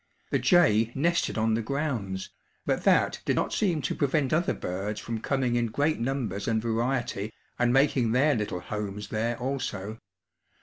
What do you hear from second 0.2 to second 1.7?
The jay nested on the